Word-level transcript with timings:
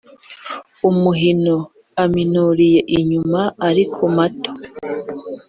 umuhino: 0.89 1.55
aminuriye 2.03 2.79
inyuma 2.97 3.41
ariko 3.67 4.01
mato; 4.15 4.51